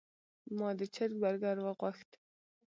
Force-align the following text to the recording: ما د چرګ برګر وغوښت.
ما 0.57 0.69
د 0.79 0.81
چرګ 0.95 1.15
برګر 1.23 1.57
وغوښت. 1.61 2.09